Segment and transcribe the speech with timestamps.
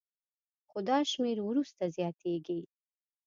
[0.69, 2.59] خو دا شمېر وروسته زیاتېږي